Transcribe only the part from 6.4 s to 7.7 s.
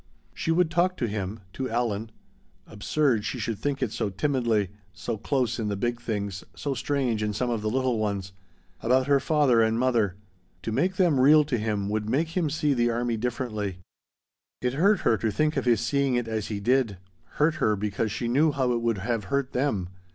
so strange in some of the